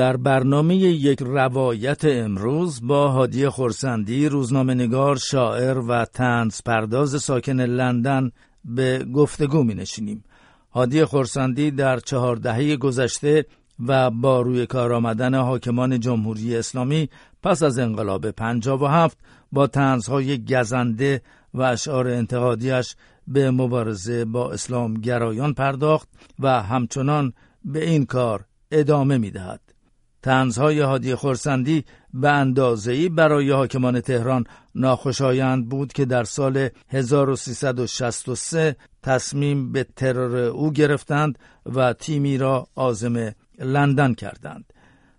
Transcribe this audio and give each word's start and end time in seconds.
در 0.00 0.16
برنامه 0.16 0.76
یک 0.76 1.18
روایت 1.22 2.04
امروز 2.04 2.86
با 2.86 3.08
هادی 3.08 3.48
خورسندی 3.48 4.28
روزنامه 4.28 4.74
نگار 4.74 5.16
شاعر 5.16 5.78
و 5.78 6.04
تنز 6.04 6.62
پرداز 6.62 7.22
ساکن 7.22 7.60
لندن 7.60 8.30
به 8.64 9.06
گفتگو 9.14 9.62
می 9.62 9.74
نشینیم. 9.74 10.24
هادی 10.70 11.04
خورسندی 11.04 11.70
در 11.70 11.98
چهار 11.98 12.36
دهه 12.36 12.76
گذشته 12.76 13.46
و 13.86 14.10
با 14.10 14.40
روی 14.40 14.66
کار 14.66 14.92
آمدن 14.92 15.34
حاکمان 15.34 16.00
جمهوری 16.00 16.56
اسلامی 16.56 17.08
پس 17.42 17.62
از 17.62 17.78
انقلاب 17.78 18.26
هفت 18.82 19.18
با 19.52 19.66
تنزهای 19.66 20.44
گزنده 20.44 21.22
و 21.54 21.62
اشعار 21.62 22.08
انتقادیش 22.08 22.96
به 23.28 23.50
مبارزه 23.50 24.24
با 24.24 24.52
اسلام 24.52 24.94
گرایان 24.94 25.54
پرداخت 25.54 26.08
و 26.38 26.62
همچنان 26.62 27.32
به 27.64 27.88
این 27.88 28.06
کار 28.06 28.44
ادامه 28.70 29.18
می 29.18 29.30
دهد. 29.30 29.69
تنزهای 30.22 30.80
هادی 30.80 31.14
خورسندی 31.14 31.84
به 32.14 32.30
اندازه‌ای 32.30 33.08
برای 33.08 33.50
حاکمان 33.50 34.00
تهران 34.00 34.44
ناخوشایند 34.74 35.68
بود 35.68 35.92
که 35.92 36.04
در 36.04 36.24
سال 36.24 36.68
1363 36.88 38.76
تصمیم 39.02 39.72
به 39.72 39.86
ترور 39.96 40.36
او 40.36 40.72
گرفتند 40.72 41.38
و 41.66 41.92
تیمی 41.92 42.38
را 42.38 42.66
آزم 42.74 43.32
لندن 43.58 44.14
کردند. 44.14 44.72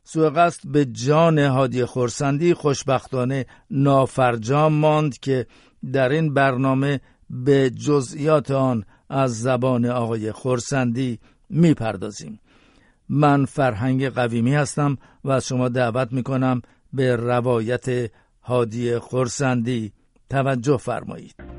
سوء 0.03 0.30
قصد 0.30 0.69
به 0.69 0.85
جان 0.85 1.39
هادی 1.39 1.86
خورسندی 1.86 2.53
خوشبختانه 2.53 3.45
نافرجام 3.71 4.73
ماند 4.73 5.19
که 5.19 5.47
در 5.93 6.09
این 6.09 6.33
برنامه 6.33 7.02
به 7.30 7.69
جزئیات 7.69 8.52
آن 8.52 8.86
از 9.09 9.41
زبان 9.41 9.86
آقای 9.86 10.31
خورسندی 10.31 11.19
می‌پردازیم. 11.49 12.39
من 13.14 13.45
فرهنگ 13.45 14.09
قویمی 14.09 14.56
هستم 14.56 14.98
و 15.26 15.40
شما 15.40 15.70
دعوت 15.70 16.14
می 16.14 16.23
کنم 16.23 16.62
به 16.94 17.16
روایت 17.16 18.12
هادی 18.42 18.98
خورسندی 18.98 19.94
توجه 20.30 20.78
فرمایید. 20.78 21.50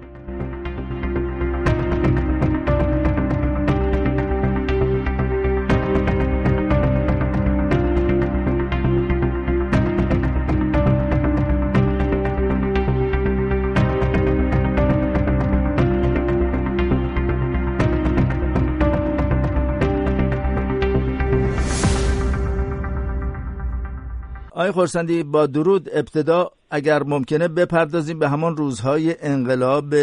خورسندی 24.72 25.22
با 25.22 25.46
درود 25.46 25.88
ابتدا 25.92 26.50
اگر 26.70 27.02
ممکنه 27.02 27.48
بپردازیم 27.48 28.18
به 28.18 28.28
همان 28.28 28.56
روزهای 28.56 29.14
انقلاب 29.22 29.94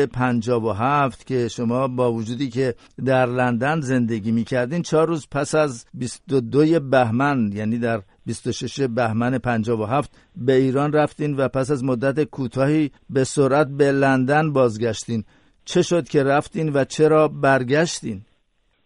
هفت 0.80 1.28
که 1.28 1.48
شما 1.48 1.88
با 1.88 2.12
وجودی 2.12 2.50
که 2.50 2.76
در 3.06 3.26
لندن 3.26 3.80
زندگی 3.80 4.32
می‌کردین 4.32 4.82
چهار 4.82 5.08
روز 5.08 5.28
پس 5.32 5.56
از 5.56 5.86
22 5.94 6.80
بهمن 6.80 7.52
یعنی 7.54 7.78
در 7.78 8.02
26 8.26 8.82
بهمن 8.82 9.38
57 9.38 10.12
به 10.36 10.54
ایران 10.54 10.94
رفتین 10.94 11.36
و 11.36 11.48
پس 11.48 11.72
از 11.72 11.84
مدت 11.84 12.24
کوتاهی 12.24 12.92
به 13.10 13.24
سرعت 13.24 13.68
به 13.68 13.92
لندن 13.92 14.54
بازگشتین. 14.54 15.24
چه 15.66 15.82
شد 15.82 16.08
که 16.08 16.24
رفتین 16.24 16.74
و 16.74 16.84
چرا 16.84 17.28
برگشتین؟ 17.28 18.22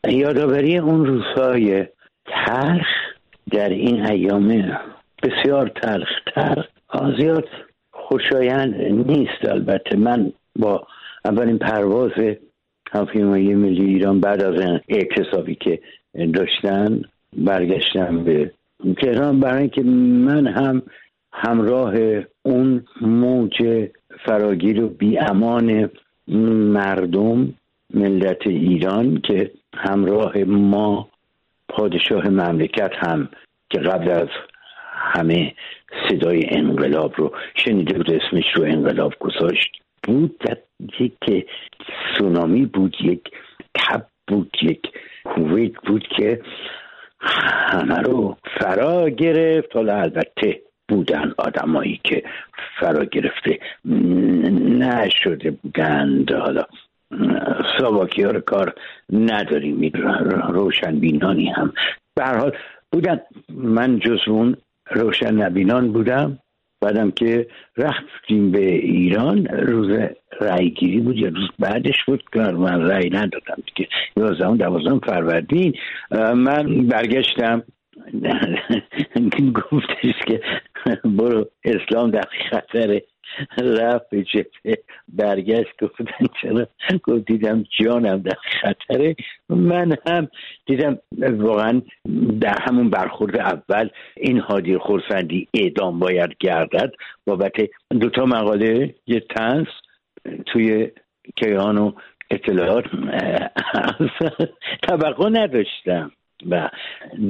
یادآوری 0.09 0.77
اون 0.77 1.05
روزهای 1.05 1.85
تلخ 2.25 2.87
در 3.51 3.69
این 3.69 4.05
ایام 4.05 4.51
بسیار 5.23 5.67
تلختر 5.67 6.65
زیاد 7.19 7.47
خوشایند 7.91 8.75
نیست 8.81 9.45
البته. 9.45 9.97
من 9.97 10.31
با 10.55 10.87
اولین 11.25 11.57
پرواز 11.57 12.11
هواپیمایی 12.91 13.55
ملی 13.55 13.85
ایران 13.85 14.19
بعد 14.19 14.43
از 14.43 14.79
اعتصابی 14.89 15.55
که 15.55 15.79
داشتن 16.33 17.01
برگشتم 17.37 18.23
به 18.23 18.51
تهران. 19.01 19.39
برای 19.39 19.59
اینکه 19.61 19.81
من 19.83 20.47
هم 20.47 20.81
همراه 21.33 21.93
اون 22.43 22.85
موج 23.01 23.87
فراگیر 24.25 24.83
و 24.83 24.87
بیامان 24.87 25.89
مردم 26.77 27.53
ملت 27.93 28.47
ایران 28.47 29.21
که 29.27 29.51
همراه 29.75 30.37
ما 30.43 31.09
پادشاه 31.69 32.29
مملکت 32.29 32.91
هم 32.93 33.29
که 33.69 33.79
قبل 33.79 34.09
از 34.09 34.27
همه 35.03 35.53
صدای 36.09 36.45
انقلاب 36.49 37.13
رو 37.17 37.31
شنیده 37.55 37.93
بود 37.93 38.11
اسمش 38.11 38.45
رو 38.55 38.63
انقلاب 38.63 39.13
گذاشت. 39.19 39.71
بود 40.03 40.43
یک 40.99 41.47
سونامی 42.17 42.65
بود 42.65 42.95
یک 43.01 43.21
تب 43.75 44.05
بود 44.27 44.57
یک 44.61 44.81
کویت 45.25 45.73
بود 45.85 46.07
که 46.17 46.41
همه 47.19 47.97
رو 47.97 48.37
فرا 48.59 49.09
گرفت. 49.09 49.75
حالا 49.75 49.95
البته 49.95 50.61
بودن 50.89 51.33
آدمایی 51.37 51.99
که 52.03 52.23
فرا 52.79 53.05
گرفته 53.05 53.59
نشده 54.79 55.51
بودند. 55.51 56.31
حالا 56.31 56.63
ساواکی 57.79 58.23
رو 58.23 58.39
کار 58.39 58.73
نداریم 59.13 59.91
روشن 60.49 60.99
بینانی 60.99 61.49
هم. 61.49 61.73
به 62.15 62.25
حال 62.25 62.51
بودن. 62.91 63.19
من 63.49 63.99
جز 63.99 64.19
اون 64.27 64.57
روشن 64.93 65.33
نبینان 65.33 65.91
بودم. 65.91 66.39
بعدم 66.81 67.11
که 67.11 67.47
رفتیم 67.77 68.51
به 68.51 68.71
ایران 68.75 69.45
روز 69.45 69.99
رای 70.41 70.69
گیری 70.69 70.99
بود 70.99 71.17
یا 71.17 71.27
روز 71.27 71.49
بعدش 71.59 72.03
بود 72.07 72.23
که 72.33 72.39
من 72.39 72.81
رای 72.81 73.09
ندادم. 73.09 73.63
که 73.75 73.87
یازدهم 74.17 74.57
دوازدهم 74.57 74.99
فروردین. 74.99 75.73
من 76.35 76.87
برگشتم. 76.87 77.63
گفتش 79.71 80.15
که 80.27 80.41
برو 81.03 81.45
اسلام 81.63 82.11
در 82.11 82.27
خطره 82.49 83.03
رفت 83.79 84.09
به 84.09 84.23
جبه 84.23 84.77
برگشت 85.07 85.83
گفتن 85.83 86.25
چرا؟ 86.41 86.67
گفت 87.03 87.25
دیدم 87.25 87.63
جانم 87.79 88.17
در 88.17 88.37
خطره. 88.61 89.15
من 89.49 89.95
هم 90.07 90.27
دیدم 90.65 90.97
واقعا 91.17 91.81
در 92.41 92.57
همون 92.61 92.89
برخورد 92.89 93.37
اول 93.37 93.89
این 94.17 94.39
حادی 94.39 94.77
خورسندی 94.77 95.47
اعدام 95.53 95.99
باید 95.99 96.29
گردد. 96.39 96.91
بابت 97.25 97.53
دوتا 97.89 98.25
مقاله 98.25 98.95
یه 99.07 99.19
تنس 99.19 99.67
توی 100.45 100.91
کیهان 101.35 101.77
و 101.77 101.91
اطلاعات 102.31 102.85
طبقه 104.87 105.29
نداشتم 105.29 106.11
و 106.49 106.69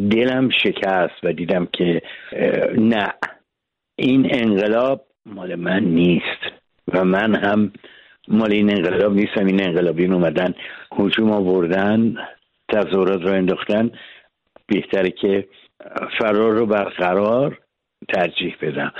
دلم 0.09 0.49
شکست 0.49 1.23
و 1.23 1.33
دیدم 1.33 1.65
که 1.65 2.01
نه. 2.77 3.13
این 3.95 4.27
انقلاب 4.31 5.05
مال 5.25 5.55
من 5.55 5.83
نیست. 5.83 6.41
و 6.93 7.05
من 7.05 7.35
هم 7.35 7.71
مال 8.27 8.51
این 8.51 8.69
انقلاب 8.69 9.13
نیستم. 9.13 9.45
این 9.45 9.63
انقلابیون 9.63 10.13
اومدن 10.13 10.53
حجوم 10.91 11.31
آوردن 11.31 12.15
تظاهرات 12.69 13.21
رو 13.21 13.33
انداختن. 13.33 13.91
بهتره 14.67 15.11
که 15.21 15.47
فرار 16.19 16.51
رو 16.51 16.65
برقرار 16.65 17.59
ترجیح 18.13 18.55
بدم. 18.61 18.91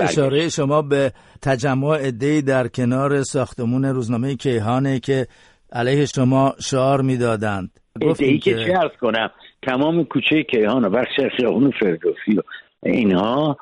اشاره 0.00 0.48
شما 0.48 0.82
به 0.82 1.12
تجمع 1.42 1.98
ادهی 2.00 2.42
در 2.42 2.68
کنار 2.68 3.22
ساختمون 3.22 3.84
روزنامه 3.84 4.36
کیهانه 4.36 5.00
که 5.00 5.26
علیه 5.72 6.06
شما 6.06 6.54
شعار 6.60 7.02
می‌دادند. 7.02 7.70
ادهی 8.00 8.38
که 8.38 8.54
چه 8.54 8.78
ارز 8.78 8.90
کنم؟ 9.00 9.30
تمام 9.62 10.04
کوچه 10.04 10.42
کیهان 10.42 10.84
و 10.84 10.90
بخش 10.90 11.20
خیابون 11.36 11.72
فردوسی 11.80 12.36
و 12.36 12.42
اینها 12.82 13.56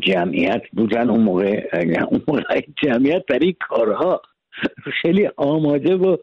جمعیت 0.00 0.62
بودن 0.72 1.10
اون 1.10 1.20
موقع 1.20 1.62
اون 2.10 2.22
موقع 2.28 2.60
جمعیت 2.82 3.26
برای 3.28 3.56
کارها 3.68 4.22
خیلی 5.02 5.28
آماده 5.36 5.96
و 5.96 6.16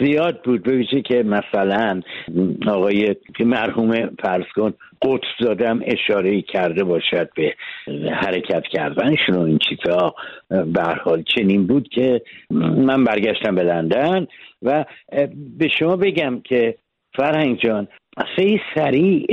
زیاد 0.00 0.42
بود. 0.42 0.62
به 0.62 1.02
که 1.02 1.22
مثلا 1.22 2.02
آقای 2.66 3.16
مرحوم 3.40 4.10
فرض 4.22 4.44
کن 4.54 4.74
قدس 5.02 5.28
دادم 5.40 5.80
اشاره 5.84 6.42
کرده 6.42 6.84
باشد 6.84 7.28
به 7.36 7.54
حرکت 8.12 8.62
کردنشون 8.72 9.36
و 9.36 9.40
این 9.40 9.58
چیزها 9.58 10.14
به 10.48 10.82
حال 11.04 11.22
چنین 11.22 11.66
بود 11.66 11.88
که 11.88 12.22
من 12.50 13.04
برگشتم 13.04 13.54
به 13.54 13.62
لندن 13.62 14.26
و 14.62 14.84
به 15.58 15.68
شما 15.78 15.96
بگم 15.96 16.40
که 16.40 16.74
فرهنگ 17.16 17.58
جان 17.58 17.88
خیلی 18.36 18.60
سریع 18.74 19.26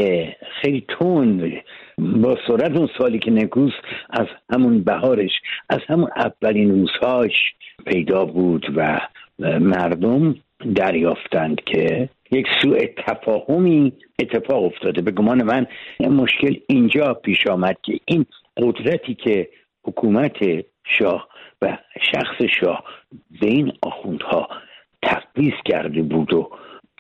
خیلی 0.62 0.86
تون 0.88 1.54
با 1.98 2.38
سرعت 2.48 2.78
اون 2.78 2.90
سالی 2.98 3.20
که 3.20 3.32
نکوس 3.32 3.74
از 4.10 4.28
همون 4.50 4.84
بهارش 4.84 5.32
از 5.70 5.80
همون 5.88 6.10
اولین 6.16 6.72
روزهاش 6.72 7.32
پیدا 7.86 8.26
بود 8.26 8.66
و 8.76 9.00
مردم 9.60 10.36
دریافتند 10.76 11.62
که 11.66 12.10
یک 12.32 12.48
سوء 12.62 12.80
تفاهمی 13.08 13.94
اتفاق 14.20 14.64
افتاده. 14.64 15.02
به 15.02 15.12
گمان 15.12 15.44
من 15.44 15.68
مشکل 16.00 16.56
اینجا 16.68 17.14
پیش 17.14 17.48
آمد 17.48 17.78
که 17.84 18.00
این 18.06 18.26
قدرتی 18.58 19.16
که 19.16 19.50
حکومت 19.84 20.38
شاه 20.84 21.28
و 21.62 21.78
شخص 22.02 22.42
شاه 22.60 22.84
به 23.42 23.48
این 23.48 23.74
آخوندها 23.82 24.50
تقویز 25.02 25.54
کرده 25.66 26.02
بود 26.02 26.34
و 26.34 26.50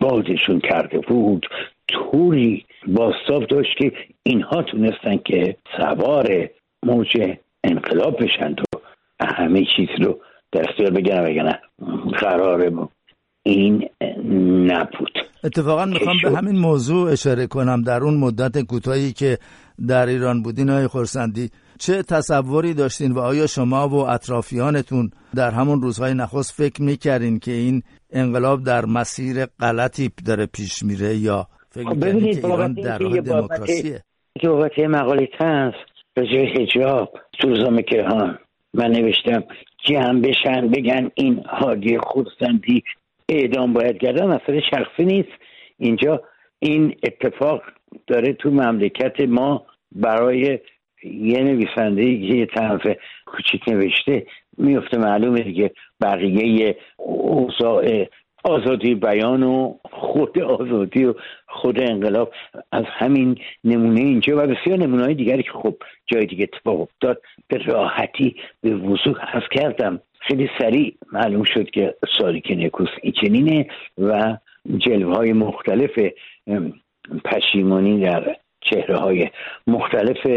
بازشون 0.01 0.60
کرده 0.60 1.00
بود 1.00 1.48
طوری 1.94 2.66
باستاب 2.88 3.48
داشت 3.48 3.78
که 3.78 3.92
اینها 4.24 4.63
تونستن 4.63 5.18
که 5.18 5.57
سوار 5.78 6.50
موج 6.86 7.18
انقلاب 7.63 8.24
بشند 8.24 8.62
و 8.62 8.78
همه 9.19 9.66
چیز 9.75 9.90
رو 10.00 10.19
در 10.51 10.69
اختیار 10.69 10.92
بگیرن 10.92 11.24
بگن 11.24 11.54
قراره 12.19 12.72
این 13.45 13.90
نبود. 14.68 15.12
اتفاقا 15.44 15.86
می‌خوام 15.86 16.18
به 16.24 16.31
همین 16.31 16.60
موضوع 16.60 17.12
اشاره 17.12 17.48
کنم. 17.48 17.81
در 17.81 18.04
اون 18.04 18.18
مدت 18.18 18.62
کوتاهی 18.62 19.13
که 19.13 19.38
در 19.88 20.06
ایران 20.06 20.44
بودین 20.44 20.69
های 20.69 20.88
خورسندی 20.88 21.50
چه 21.80 22.04
تصوری 22.04 22.74
داشتین 22.74 23.12
و 23.12 23.19
آیا 23.19 23.48
شما 23.48 23.90
و 23.90 23.95
اطرافیانتون 23.95 25.12
در 25.36 25.51
همون 25.51 25.81
روزهای 25.81 26.13
نخست 26.13 26.51
فکر 26.51 26.81
می‌کردین 26.81 27.40
که 27.40 27.51
این 27.51 27.84
انقلاب 28.12 28.63
در 28.63 28.86
مسیر 28.86 29.45
غلطی 29.45 30.12
داره 30.25 30.45
پیش 30.45 30.84
میره 30.84 31.16
یا 31.16 31.48
فکر 31.73 31.89
خب 31.89 32.05
ببینید 32.05 32.45
ایران 32.45 32.73
در 32.73 32.97
راه 32.97 33.21
دموکراسیه؟ 33.21 34.01
که 34.75 34.87
مقاله 34.87 35.29
تنس 35.39 35.73
به 36.13 36.27
جای 36.27 36.63
هجاب 36.63 37.19
تو 37.39 37.49
روزنامه 37.49 37.81
کهان 37.83 38.39
من 38.73 38.91
نوشتم 38.91 39.43
جمع 39.85 40.21
بشن 40.21 40.67
بگن 40.67 41.11
این 41.15 41.43
حادی 41.47 41.97
خودسندی 41.97 42.83
اعدام 43.29 43.73
باید 43.73 43.97
کردن 43.97 44.25
مسئله 44.25 44.61
شخصی 44.71 45.05
نیست. 45.05 45.31
اینجا 45.77 46.21
این 46.59 46.95
اتفاق 47.03 47.61
داره 48.07 48.33
تو 48.33 48.51
مملکت 48.51 49.21
ما 49.21 49.65
برای 49.91 50.59
یه 51.03 51.39
نویسنده 51.39 52.03
یه 52.03 52.45
طرف 52.45 52.81
کوچیک 53.25 53.67
نوشته 53.67 54.25
میفته 54.57 54.97
معلومه 54.97 55.41
دیگه 55.41 55.71
بقیه 56.01 56.77
اوضاع 56.97 58.05
آزادی 58.44 58.95
بیان 58.95 59.44
و 59.44 59.74
خود 59.92 60.40
آزادی 60.40 61.06
و 61.06 61.13
خود 61.48 61.80
انقلاب 61.80 62.31
از 62.72 62.84
همین 62.88 63.38
نمونه 63.63 64.01
اینجا 64.01 64.38
و 64.38 64.48
بسیار 64.48 64.78
نمونه 64.78 65.04
های 65.04 65.13
دیگری 65.13 65.44
که 65.44 65.51
خب 65.51 65.75
جای 66.06 66.25
دیگه 66.25 66.44
اتفاق 66.54 66.81
افتاد 66.81 67.22
به 67.48 67.57
راحتی 67.57 68.36
به 68.62 68.75
وضوح 68.75 69.25
حذف 69.31 69.50
کردم. 69.51 70.00
خیلی 70.19 70.50
سریع 70.60 70.95
معلوم 71.12 71.44
شد 71.44 71.69
که 71.69 71.95
ساریک 72.18 72.51
نکوس 72.51 72.90
چنینه 73.22 73.68
و 73.98 74.38
جلوه 74.78 75.16
های 75.16 75.34
مختلف 75.34 76.00
پشیمانی 77.25 78.00
در 78.00 78.36
چهره 78.62 78.98
های 78.98 79.30
مختلف 79.68 80.28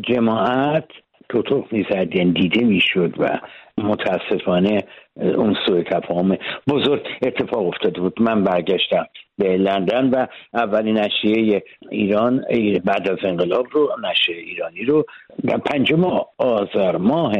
جماعت 0.00 0.88
توتوق 1.28 1.72
می‌زد 1.72 2.14
یعنی 2.16 2.32
دیده 2.32 2.64
می‌شد 2.64 3.14
و 3.18 3.38
متاسفانه 3.78 4.78
اون 5.16 5.56
سوء 5.66 5.82
تفاهم 5.82 6.36
بزرگ 6.68 7.06
اتفاق 7.22 7.66
افتاده 7.66 8.00
بود. 8.00 8.22
من 8.22 8.44
برگشتم 8.44 9.06
به 9.38 9.56
لندن 9.56 10.10
و 10.10 10.26
اولین 10.54 10.98
نشریه 10.98 11.62
ایران 11.90 12.44
بعد 12.84 13.08
از 13.10 13.18
انقلاب 13.24 13.66
رو 13.72 13.90
نشریه 14.10 14.42
ایرانی 14.42 14.84
رو 14.84 15.04
در 15.44 15.58
پنجم 15.58 16.04
آذر 16.38 16.96
ماه 16.96 17.32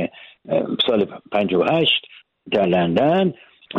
سال 0.87 1.07
58 1.33 2.07
در 2.53 2.67
لندن 2.67 3.35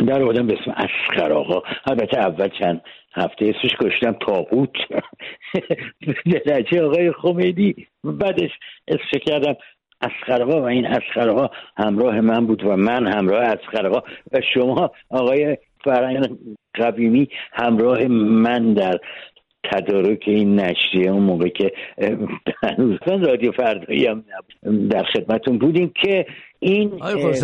در 0.06 0.22
آدم 0.22 0.46
به 0.46 0.58
اسم 0.60 0.70
اسخر 0.70 1.32
آقا. 1.32 1.62
البته 1.86 2.18
اول 2.18 2.48
چند 2.48 2.80
هفته 3.14 3.44
اسمش 3.44 3.76
کشتم 3.80 4.12
تاقوت 4.12 4.70
درجه 6.46 6.82
آقای 6.82 7.12
خمینی. 7.12 7.74
بعدش 8.04 8.50
اسمش 8.88 9.22
کردم 9.26 9.56
اسخرها 10.00 10.62
و 10.62 10.64
این 10.64 10.86
اسخرها 10.86 11.50
همراه 11.76 12.20
من 12.20 12.46
بود 12.46 12.64
و 12.64 12.76
من 12.76 13.06
همراه 13.06 13.42
اسخرها 13.42 14.04
و 14.32 14.40
شما 14.54 14.90
آقای 15.10 15.58
فرنگ 15.84 16.38
قبیمی 16.74 17.28
همراه 17.52 18.06
من 18.06 18.74
در 18.74 18.98
تدارک 19.72 20.22
این 20.26 20.60
نشریه 20.60 21.10
اون 21.10 21.22
موقع 21.22 21.48
که 21.48 21.72
هنوز 22.62 22.98
رادیو 23.06 23.52
فردایی 23.52 24.06
هم 24.06 24.24
در 24.90 25.04
خدمتون 25.14 25.58
بودیم 25.58 25.92
که 26.02 26.26
این 26.58 26.92
آقای 26.92 27.34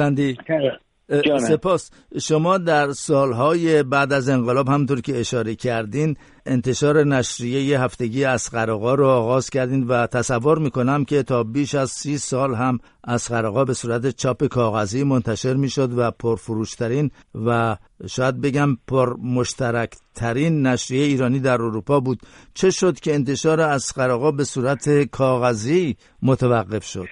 سپاس. 1.39 1.91
شما 2.21 2.59
در 2.59 2.91
سالهای 2.91 3.83
بعد 3.83 4.13
از 4.13 4.29
انقلاب 4.29 4.69
همطور 4.69 5.01
که 5.01 5.21
اشاره 5.21 5.55
کردین 5.55 6.17
انتشار 6.47 7.05
نشریه 7.05 7.81
هفتگی 7.81 8.25
اسقرقا 8.25 8.95
رو 8.95 9.07
آغاز 9.07 9.51
کردین 9.51 9.85
و 9.87 10.07
تصور 10.07 10.59
می‌کنم 10.59 11.05
که 11.05 11.23
تا 11.23 11.45
بیش 11.45 11.75
از 11.75 11.91
سی 11.91 12.19
سال 12.19 12.55
هم 12.55 12.79
اسقرقا 13.05 13.65
به 13.65 13.75
صورت 13.75 14.17
چاپ 14.17 14.45
کاغذی 14.45 15.05
منتشر 15.05 15.55
می‌شد 15.55 15.99
و 15.99 16.11
پرفروشترین 16.11 17.11
و 17.47 17.77
شاید 18.09 18.41
بگم 18.41 18.77
پر 18.89 19.17
مشترکترین 19.17 20.67
نشریه 20.67 21.05
ایرانی 21.05 21.41
در 21.41 21.63
اروپا 21.63 22.01
بود. 22.01 22.19
چه 22.55 22.71
شد 22.71 23.01
که 23.01 23.15
انتشار 23.15 23.61
اسقرقا 23.61 24.31
به 24.31 24.45
صورت 24.45 25.03
کاغذی 25.11 25.97
متوقف 26.23 26.85
شد؟ 26.85 27.09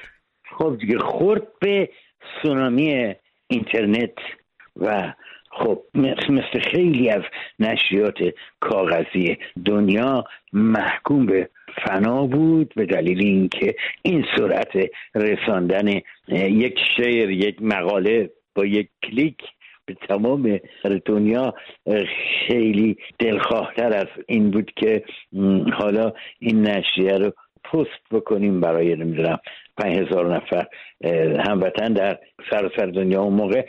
خب 0.59 0.77
دیگه 0.81 0.99
خورد 0.99 1.43
به 1.61 1.91
سونامی 2.43 3.15
اینترنت 3.47 4.15
و 4.77 5.12
خب 5.50 5.82
مثل 6.29 6.61
خیلی 6.73 7.11
از 7.11 7.23
نشریات 7.58 8.19
کاغذی 8.61 9.38
دنیا 9.64 10.25
محکوم 10.52 11.26
به 11.26 11.49
فنا 11.85 12.26
بود 12.26 12.73
به 12.76 12.87
دلیل 12.87 13.20
اینکه 13.20 13.75
این 14.02 14.25
سرعت 14.37 14.91
رساندن 15.14 16.00
یک 16.29 16.79
شعر 16.97 17.31
یک 17.31 17.62
مقاله 17.62 18.31
با 18.55 18.67
یک 18.67 18.88
کلیک 19.02 19.36
به 19.86 19.96
تمام 20.08 20.60
دنیا 21.05 21.55
خیلی 22.46 22.96
دلخواهتر 23.19 23.93
از 23.93 24.06
این 24.29 24.51
بود 24.51 24.70
که 24.77 25.05
حالا 25.72 26.13
این 26.39 26.63
نشریه 26.63 27.19
رو 27.19 27.32
پست 27.72 28.00
بکنیم 28.10 28.60
برای 28.60 28.96
نمی‌دونم 28.96 29.39
پنج 29.77 29.98
هزار 29.98 30.34
نفر 30.36 30.67
هموطن 31.48 31.93
در 31.93 32.19
سراسر 32.50 32.86
دنیا 32.86 33.22
اون 33.22 33.34
موقع. 33.34 33.62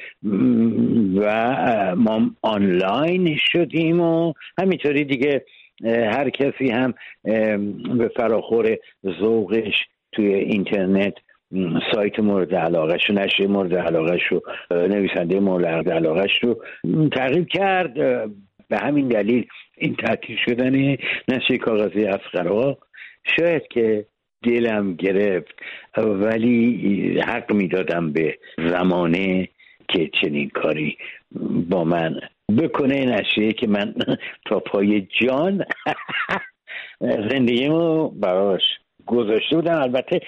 و 1.15 1.95
ما 1.95 2.31
آنلاین 2.41 3.37
شدیم 3.37 4.01
و 4.01 4.33
همینطوری 4.59 5.03
دیگه 5.03 5.45
هر 5.85 6.29
کسی 6.29 6.69
هم 6.69 6.93
به 7.97 8.07
فراخور 8.17 8.77
ذوقش 9.19 9.73
توی 10.11 10.33
اینترنت 10.33 11.13
سایت 11.93 12.19
مورد 12.19 12.55
علاقهش 12.55 13.09
و 13.09 13.13
نشریه 13.13 13.47
مورد 13.47 13.75
علاقهش 13.75 14.31
و 14.31 14.41
نویسنده 14.71 15.39
مورد 15.39 15.89
علاقهش 15.89 16.43
رو 16.43 16.63
تغییر 17.11 17.45
کرد. 17.45 17.93
به 18.69 18.77
همین 18.77 19.07
دلیل 19.07 19.45
این 19.77 19.95
تعطیل 19.95 20.37
شدن 20.45 20.97
نشریه 21.27 21.57
کاغذی 21.57 22.05
افغرا 22.05 22.77
شاید 23.23 23.67
که 23.67 24.05
دلم 24.43 24.95
گرفت 24.95 25.55
ولی 25.97 27.19
حق 27.27 27.53
می‌دادم 27.53 28.11
به 28.11 28.37
زمانه 28.57 29.47
که 29.87 30.09
چنین 30.21 30.49
کاری 30.49 30.97
با 31.69 31.83
من 31.83 32.19
بکنه 32.57 33.05
نشریه 33.05 33.53
که 33.53 33.67
من 33.67 33.93
تا 34.47 34.59
پای 34.59 35.07
جان 35.21 35.65
زندگیمو 37.31 38.09
براش 38.09 38.61
گذاشته 39.05 39.55
بودم. 39.55 39.81
البته 39.81 40.19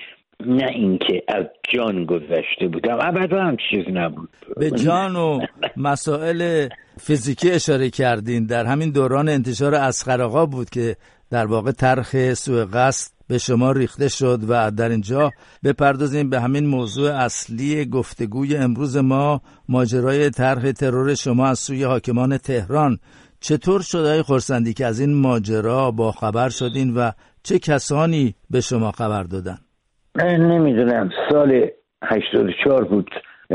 نه 0.46 0.68
اینکه 0.68 1.24
از 1.28 1.46
جان 1.74 2.06
گذشته 2.06 2.68
بودم 2.68 2.98
ابدا 3.02 3.44
هم 3.44 3.58
چیز 3.70 3.86
نبود. 3.94 4.30
به 4.58 4.72
جان 4.72 5.16
و 5.16 5.40
مسائل 5.78 6.68
فیزیکی 7.00 7.52
اشاره 7.52 7.90
کردین. 7.90 8.46
در 8.46 8.66
همین 8.66 8.92
دوران 8.92 9.30
انتشار 9.30 9.76
اسخر 9.76 10.46
بود 10.46 10.70
که 10.70 10.96
در 11.34 11.46
واقع 11.46 11.72
طرح 11.72 12.34
سوء 12.34 12.66
قصد 12.74 13.12
به 13.30 13.38
شما 13.38 13.72
ریخته 13.72 14.08
شد 14.08 14.40
و 14.50 14.72
در 14.72 14.90
اینجا 14.90 15.32
بپردازیم 15.64 16.30
به 16.30 16.40
همین 16.40 16.66
موضوع 16.66 17.12
اصلی 17.12 17.86
گفتگوی 17.86 18.58
امروز 18.58 18.98
ما 18.98 19.42
ماجرای 19.70 20.30
طرح 20.30 20.72
ترور 20.72 21.14
شما 21.14 21.48
از 21.48 21.60
سوی 21.60 21.84
حاکمان 21.84 22.38
تهران. 22.38 22.98
چطور 23.40 23.82
شد 23.82 24.06
های 24.06 24.22
خورسندی 24.22 24.74
که 24.74 24.86
از 24.86 25.00
این 25.00 25.22
ماجرا 25.22 25.92
با 25.92 26.12
خبر 26.12 26.50
شدین 26.50 26.94
و 26.94 27.12
چه 27.44 27.60
کسانی 27.60 28.36
به 28.50 28.62
شما 28.62 28.92
خبر 28.92 29.24
دادن؟ 29.24 29.58
نمی‌دونم. 30.40 31.10
سال 31.32 31.68
84 32.04 32.84
بود. 32.84 33.10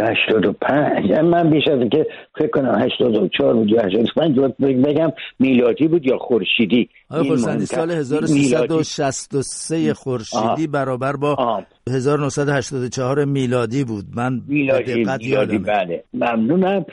85 0.04 1.12
من 1.12 1.50
بیش 1.50 1.68
از 1.68 1.88
که 1.92 2.06
فکر 2.38 2.48
کنم 2.48 2.82
84 2.82 3.54
بود 3.54 3.68
یا 3.68 3.82
85 3.82 4.38
بگم 4.60 5.12
میلادی 5.38 5.88
بود 5.88 6.06
یا 6.06 6.18
خورشیدی. 6.18 6.88
خورسندی 7.08 7.66
سال 7.66 7.90
1363 7.90 9.94
خورشیدی 9.94 10.66
برابر 10.66 11.16
با 11.16 11.34
آه. 11.34 11.66
1984 11.90 13.24
میلادی 13.24 13.84
بود. 13.84 14.04
من 14.16 14.40
میلادی, 14.48 14.94
میلادی 14.94 15.58
بله. 15.58 16.04
ممنونم. 16.14 16.84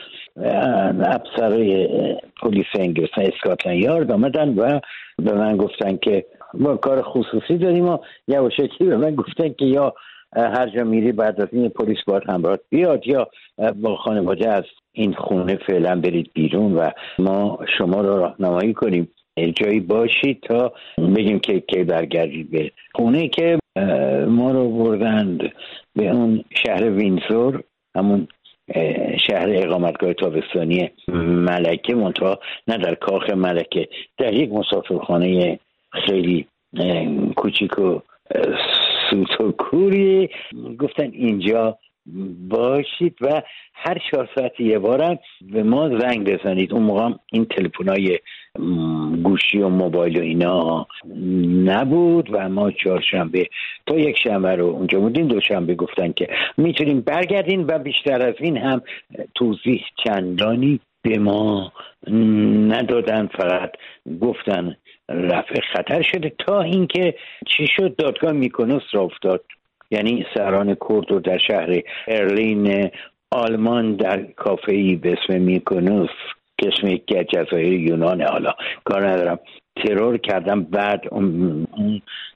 افسرهای 1.06 1.88
پلیس 2.42 2.66
انگلستان 2.80 3.26
اسکاتلند 3.26 3.78
یارد 3.78 4.12
آمدن 4.12 4.50
و 4.50 4.80
به 5.18 5.34
من 5.34 5.58
گفتن 5.58 5.98
که 5.98 6.26
ما 6.54 6.76
کار 6.76 7.02
خصوصی 7.02 7.58
داریم 7.58 7.86
و 7.86 7.98
یواشکی 8.28 8.86
به 8.86 8.98
من 8.98 9.16
گفتن 9.16 9.50
که 9.50 9.66
یا 9.66 9.94
هر 10.36 10.70
جا 10.70 10.84
میری 10.84 11.12
بعد 11.12 11.42
از 11.42 11.48
این 11.52 11.70
پلیس 11.70 11.98
باید 12.08 12.24
همراه 12.30 12.58
بیاد. 12.70 13.08
یا 13.08 13.28
با 13.76 13.96
خانواده 13.96 14.50
از 14.50 14.64
این 14.94 15.14
خونه 15.14 15.56
فعلا 15.56 16.02
برید 16.02 16.32
بیرون 16.34 16.74
و 16.74 16.90
ما 17.20 17.60
شما 17.78 18.02
را 18.02 18.18
راهنمایی 18.18 18.74
کنیم. 18.74 19.08
جایی 19.56 19.80
باشید 19.80 20.42
تا 20.42 20.74
بگیم 20.98 21.40
که 21.40 21.60
کی 21.60 21.84
برگردید 21.84 22.52
به 22.52 22.72
خونه 22.96 23.28
که 23.28 23.60
ما 24.28 24.52
رو 24.52 24.70
بردند 24.70 25.52
به 25.96 26.10
اون 26.10 26.44
شهر 26.66 26.90
وینزور 26.90 27.64
همون 27.96 28.28
شهر 29.28 29.50
اقامتگاه 29.50 30.14
تابستانی 30.14 30.92
ملکه 31.48 31.96
منتها 31.96 32.40
نه 32.68 32.78
در 32.78 32.96
کاخ 32.96 33.30
ملکه 33.30 33.88
در 34.18 34.34
یک 34.34 34.52
مسافرخانه 34.52 35.60
خیلی 35.92 36.48
کوچیک 37.36 37.80
و 37.80 38.00
سوتوکوری. 39.10 40.30
گفتن 40.80 41.12
اینجا 41.14 41.78
باشید 42.50 43.18
و 43.22 43.42
هر 43.74 43.98
چهار 44.12 44.30
ساعت 44.36 44.60
یه 44.60 44.80
بارم 44.80 45.20
به 45.42 45.64
ما 45.64 46.00
زنگ 46.00 46.30
بزنید. 46.30 46.74
اون 46.74 46.84
موقع 46.84 47.10
این 47.32 47.46
تلفن 47.46 47.90
های 47.90 48.20
گوشی 49.24 49.58
و 49.58 49.70
موبایل 49.70 50.18
و 50.18 50.22
اینا 50.22 50.88
نبود 51.66 52.30
و 52.32 52.50
ما 52.50 52.72
چهارشنبه 52.72 53.48
تا 53.88 54.00
یک 54.00 54.18
شنبه 54.18 54.56
رو 54.56 54.66
اونجا 54.66 55.00
بودیم 55.00 55.28
دوشنبه 55.28 55.76
گفتن 55.76 56.12
که 56.12 56.28
می‌تونیم 56.58 57.02
برگردین 57.02 57.66
و 57.68 57.80
بیشتر 57.80 58.28
از 58.28 58.36
این 58.40 58.58
هم 58.58 58.82
توضیح 59.36 59.82
چندانی 60.06 60.80
به 61.02 61.20
ما 61.20 61.72
ندادن 62.68 63.28
فقط 63.28 63.72
گفتن 64.22 64.76
رفع 65.10 65.62
خطر 65.74 66.02
شده 66.02 66.32
تا 66.48 66.62
اینکه 66.62 67.16
چی 67.48 67.68
شد؟ 67.76 67.96
دادگاه 67.96 68.32
میکنوس 68.32 68.84
را 68.92 69.02
افتاد. 69.02 69.44
یعنی 69.92 70.26
سران 70.34 70.78
کرد 70.90 71.12
رو 71.12 71.20
در 71.20 71.38
شهر 71.38 71.82
ارلین 72.08 72.90
آلمان 73.32 73.96
در 73.96 74.24
کافه 74.24 74.72
ای 74.72 74.96
به 74.96 75.12
اسم 75.14 75.42
میکنوس 75.42 76.10
که 76.58 76.72
یکی 76.84 77.18
از 77.18 77.26
جزایر 77.26 77.74
یونان. 77.74 78.22
حالا 78.22 78.54
کار 78.84 79.08
ندارم. 79.08 79.40
ترور 79.76 80.18
کردن 80.18 80.64
بعد 80.64 81.04
اون, 81.12 81.68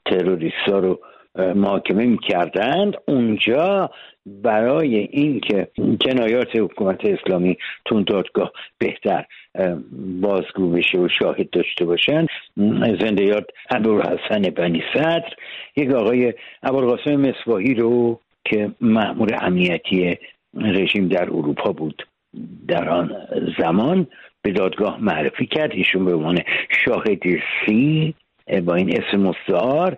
تروریست 0.04 0.68
رو 0.68 1.00
محاکمه 1.34 2.06
می‌کردند. 2.06 2.96
اونجا 3.08 3.90
برای 4.26 4.96
اینکه 4.96 5.68
جنایات 6.00 6.56
حکومت 6.56 7.04
اسلامی 7.04 7.56
تون 7.84 8.02
دادگاه 8.02 8.52
بهتر 8.78 9.24
بازگو 10.20 10.70
بشه 10.70 10.98
و 10.98 11.08
شاهد 11.08 11.50
داشته 11.50 11.84
باشن 11.84 12.26
زنده 13.00 13.24
یاد 13.24 13.50
ابوالحسن 13.70 14.42
بنی 14.42 14.82
صدر 14.94 15.34
یک 15.76 15.90
آقای 15.90 16.34
ابوالقاسم 16.62 17.16
مصباحی 17.16 17.74
رو 17.74 18.20
که 18.44 18.70
مأمور 18.80 19.38
امنیتی 19.40 20.18
رژیم 20.54 21.08
در 21.08 21.24
اروپا 21.24 21.72
بود 21.72 22.06
در 22.68 22.88
آن 22.88 23.16
زمان 23.58 24.06
به 24.42 24.52
دادگاه 24.52 25.00
معرفی 25.00 25.46
کرد. 25.46 25.72
ایشون 25.72 26.04
به 26.04 26.14
عنوان 26.14 26.38
شاهد 26.84 27.22
سی 27.66 28.14
با 28.66 28.74
این 28.74 29.02
اسم 29.02 29.20
مستعار 29.20 29.96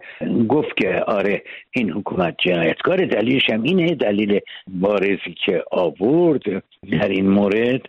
گفت 0.48 0.76
که 0.76 1.00
آره 1.06 1.42
این 1.70 1.90
حکومت 1.90 2.34
جنایتکار 2.38 3.06
دلیلش 3.06 3.50
هم 3.50 3.62
اینه 3.62 3.94
دلیل 3.94 4.40
بارزی 4.68 5.34
که 5.46 5.64
آورد 5.70 6.42
در 6.90 7.08
این 7.08 7.28
مورد 7.30 7.80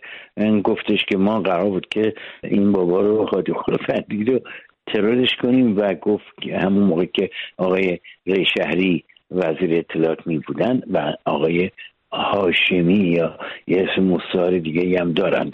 گفتش 0.64 1.04
که 1.04 1.16
ما 1.16 1.40
قرار 1.40 1.70
بود 1.70 1.88
که 1.88 2.14
این 2.44 2.72
بابا 2.72 3.00
رو 3.00 3.26
خادی 3.26 3.52
خلفندی 3.52 4.24
رو 4.24 4.40
ترورش 4.86 5.36
کنیم 5.42 5.78
و 5.78 5.94
گفت 5.94 6.40
که 6.42 6.58
همون 6.58 6.84
موقع 6.84 7.04
که 7.04 7.30
آقای 7.58 7.98
ری 8.26 8.46
شهری 8.56 9.04
وزیر 9.30 9.78
اطلاعات 9.78 10.26
می 10.26 10.38
بودن 10.38 10.82
و 10.92 11.12
آقای 11.24 11.70
هاشمی 12.14 12.94
یا 12.94 13.38
یه 13.66 13.88
اسم 13.88 14.02
مستعار 14.02 14.58
دیگه 14.58 15.00
هم 15.00 15.12
دارند. 15.12 15.52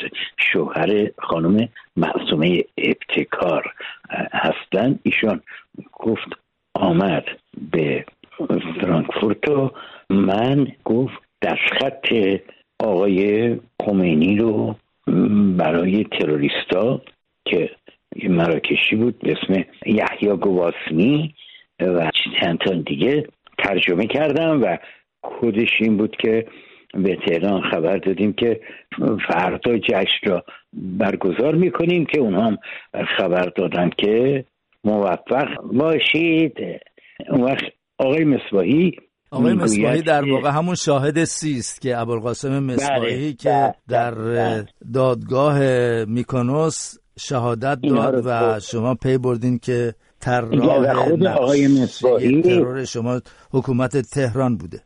شوهر 0.53 1.11
خانم 1.19 1.69
معصومه 1.97 2.65
ابتکار 2.79 3.73
هستن. 4.33 4.99
ایشان 5.03 5.41
گفت 5.93 6.29
آمد 6.75 7.25
به 7.73 8.05
فرانکفورت 8.81 9.73
من 10.11 10.67
گفت 10.85 11.23
خط 11.81 12.15
آقای 12.79 13.57
خمینی 13.83 14.37
رو 14.37 14.77
برای 15.57 16.05
تروریستا 16.05 17.01
که 17.45 17.71
مراکشی 18.29 18.97
بود 18.97 19.19
به 19.19 19.33
اسم 19.33 19.65
یحیی 19.87 20.37
گواسنی 20.37 21.35
و 21.81 22.11
چند 22.41 22.85
دیگه 22.85 23.27
ترجمه 23.59 24.07
کردم 24.07 24.63
و 24.63 24.77
خودش 25.23 25.71
این 25.81 25.97
بود 25.97 26.17
که 26.17 26.47
به 26.95 27.17
تهران 27.27 27.63
خبر 27.71 27.97
دادیم 27.97 28.33
که 28.33 28.61
فردا 29.29 29.79
جشن 29.79 30.27
را 30.27 30.45
برگزار 30.73 31.55
می‌کنیم 31.55 32.07
که 32.07 32.21
اونها 32.21 32.47
هم 32.47 32.59
خبر 33.19 33.53
دادن 33.57 33.91
که 33.99 34.45
موفق 34.85 35.63
باشید. 35.73 36.57
اون 37.31 37.43
وقت 37.43 37.65
آقای 37.99 38.25
مصباحی 38.25 38.97
آقای 39.31 39.55
مصباحی 39.55 40.03
در 40.03 40.31
واقع 40.31 40.51
همون 40.51 40.75
شاهد 40.75 41.25
سیست 41.25 41.81
که 41.81 41.99
ابوالقاسم 41.99 42.63
مصباحی 42.63 43.17
بله، 43.17 43.33
که 43.33 43.49
بله، 43.49 43.75
در 43.89 44.15
بله. 44.15 44.67
دادگاه 44.95 45.61
میکنوس 46.05 46.95
شهادت 47.19 47.79
داد 47.81 48.23
و 48.27 48.61
شما 48.61 48.95
پی 48.95 49.19
بردین 49.19 49.59
که 49.59 49.95
طراح 50.21 50.95
خود 50.95 51.27
آقای 51.27 51.69
مصباحی 51.69 52.43
ترور 52.43 52.85
شما 52.85 53.21
حکومت 53.53 53.97
تهران 53.97 54.57
بوده. 54.57 54.81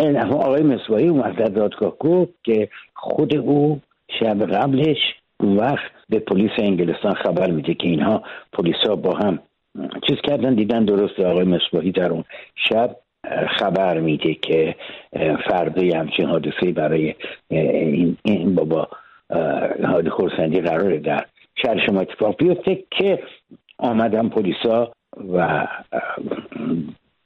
این 0.00 0.16
آقای 0.16 0.62
مصباحی 0.62 1.08
اومد 1.08 1.36
در 1.36 1.44
دادگاه 1.44 1.98
گفت 1.98 2.32
که 2.44 2.68
خود 2.94 3.36
او 3.36 3.80
شب 4.20 4.46
قبلش 4.46 4.98
وقت 5.40 5.90
به 6.08 6.18
پلیس 6.18 6.50
انگلستان 6.58 7.14
خبر 7.14 7.50
میده 7.50 7.74
که 7.74 7.88
اینها 7.88 8.22
پلیس 8.52 8.76
ها 8.86 8.96
با 8.96 9.14
هم 9.14 9.38
چیز 10.08 10.16
کردن 10.24 10.54
دیدن 10.54 10.84
درست 10.84 11.20
آقای 11.20 11.44
مصباحی 11.44 11.92
در 11.92 12.10
اون 12.10 12.24
شب 12.54 12.96
خبر 13.58 14.00
میده 14.00 14.34
که 14.34 14.74
فردای 15.50 15.90
همچین 15.90 16.26
حادثه 16.26 16.72
برای 16.72 17.14
این, 18.22 18.54
بابا 18.54 18.88
حادی 19.84 20.10
خورسندی 20.10 20.60
قراره 20.60 20.98
در 20.98 21.26
شهر 21.54 21.86
شما 21.86 22.00
اتفاق 22.00 22.36
بیفته 22.36 22.84
که 22.90 23.22
آمدن 23.78 24.28
پلیسا 24.28 24.92
و 25.32 25.66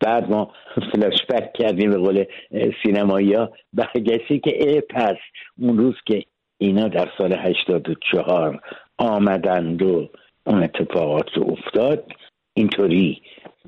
بعد 0.03 0.31
ما 0.31 0.53
فلاش 0.93 1.27
بک 1.29 1.53
کردیم 1.53 1.91
به 1.91 1.99
قول 1.99 2.25
سینمایی 2.83 3.35
ها. 3.35 3.53
برگشتی 3.73 4.41
که 4.41 4.69
ای 4.69 4.81
پس 4.81 5.17
اون 5.59 5.79
روز 5.79 5.95
که 6.07 6.25
اینا 6.59 6.89
در 6.89 7.09
سال 7.19 7.33
84 7.33 8.61
آمدند 8.99 9.83
و 9.83 10.09
اون 10.47 10.63
اتفاقات 10.63 11.27
رو 11.37 11.51
افتاد 11.51 12.05
اینطوری 12.55 13.23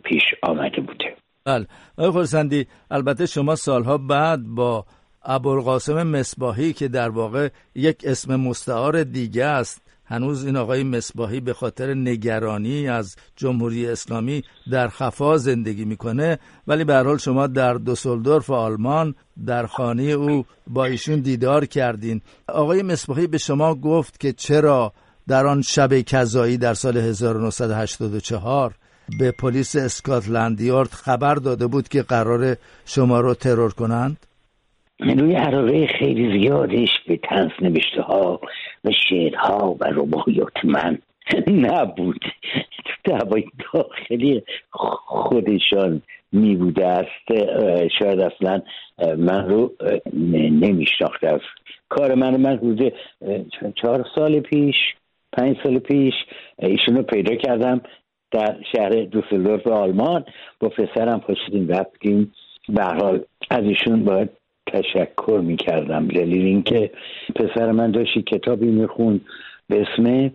پیش 0.05 0.23
آمده 0.43 0.81
بوده. 0.81 1.17
بله. 1.45 1.67
آقای 1.99 2.11
خورسندی 2.11 2.67
البته 2.91 3.27
شما 3.27 3.55
سالها 3.55 3.99
بعد 3.99 4.41
با 4.43 4.85
ابوالقاسم 5.23 6.03
مصباحی 6.03 6.73
که 6.73 6.89
در 6.89 7.09
واقع 7.09 7.49
یک 7.75 7.97
اسم 8.05 8.37
مستعار 8.37 9.05
دیگه 9.05 9.45
است 9.45 9.84
هنوز 10.07 10.45
این 10.45 10.57
آقای 10.57 10.83
مصباحی 10.83 11.41
به 11.41 11.53
خاطر 11.53 11.95
نگرانی 11.95 12.89
از 12.89 13.17
جمهوری 13.37 13.89
اسلامی 13.89 14.43
در 14.71 14.89
خفا 14.89 15.37
زندگی 15.37 15.85
می‌کنه 15.85 16.39
ولی 16.67 16.85
به 16.85 16.95
حال 16.95 17.19
شما 17.19 17.47
در 17.47 17.75
دوسلدورف 17.75 18.51
آلمان 18.51 19.15
در 19.47 19.67
خانه 19.67 20.03
او 20.03 20.45
با 20.67 20.85
ایشون 20.85 21.21
دیدار 21.21 21.67
کردین. 21.67 22.21
آقای 22.49 22.83
مصباحی 22.83 23.27
به 23.27 23.39
شما 23.39 23.75
گفت 23.75 24.21
که 24.21 24.33
چرا 24.33 24.93
در 25.29 25.47
آن 25.47 25.63
شب 25.63 26.01
کذایی 26.01 26.57
در 26.57 26.75
سال 26.75 26.97
1984 26.97 28.75
به 29.19 29.31
پلیس 29.31 29.77
اسکاتلند 29.77 30.61
یارد 30.61 30.91
خبر 30.91 31.35
داده 31.35 31.67
بود 31.67 31.89
که 31.89 32.03
قرار 32.03 32.57
شما 32.85 33.21
رو 33.21 33.35
ترور 33.35 33.73
کنند؟ 33.73 34.24
روی 35.01 35.35
عراقه 35.35 35.87
خیلی 35.87 36.41
زیادش 36.41 36.89
به 37.09 37.17
تنس 37.17 37.53
نوشته 37.61 38.03
ها 38.03 38.41
و 38.85 38.91
شعرها 39.09 39.77
و 39.81 39.85
رباعیات 39.85 40.65
من 40.65 40.99
نبود. 41.47 42.25
تو 42.85 42.93
دعوای 43.05 43.45
داخلی 43.73 44.43
خودشان 44.71 46.03
می 46.33 46.57
بوده 46.57 46.87
است. 46.87 47.45
شاید 47.99 48.21
اصلا 48.21 48.63
من 49.19 49.49
رو 49.49 49.73
نمیشناخته 50.51 51.29
است 51.29 51.45
کار 51.89 52.15
من. 52.15 52.37
من 52.37 52.57
حدود 52.57 52.93
چهار 53.83 54.07
سال 54.15 54.41
پیش 54.41 54.77
پنج 55.33 55.57
سال 55.63 55.79
پیش 55.79 56.15
ایشون 56.59 56.97
رو 56.97 57.03
پیدا 57.03 57.35
کردم 57.35 57.81
در 58.31 58.57
شهر 58.73 58.91
دوسلدورف 58.91 59.67
آلمان. 59.67 60.25
با 60.61 60.69
پسرم 60.69 61.21
پاشیدیم 61.21 61.69
رفتیم. 61.69 62.33
به 62.69 62.85
حال 62.85 63.21
از 63.51 63.65
ایشون 63.65 64.05
باید 64.05 64.31
تشکر 64.67 65.41
می‌کردم. 65.45 66.09
دلیل 66.09 66.45
اینکه 66.47 66.91
پسر 67.35 67.73
من 67.73 67.91
داشتی 67.91 68.23
کتابی 68.23 68.67
میخون 68.67 69.21
به 69.69 69.83
اسم 69.83 70.31